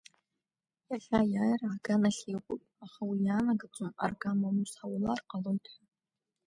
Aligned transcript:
Иахьа 0.89 1.17
аиааира 1.21 1.73
ҳган 1.73 2.03
ахь 2.09 2.23
иҟоуп, 2.35 2.61
аха 2.85 3.01
уи 3.09 3.19
иаанагаӡом 3.25 3.91
аргама 4.03 4.47
аус 4.49 4.71
ҳаулар 4.79 5.19
ҟалоит 5.29 5.65
ҳәа. 5.71 5.83